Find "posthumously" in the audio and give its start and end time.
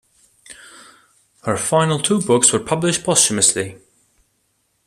3.03-3.77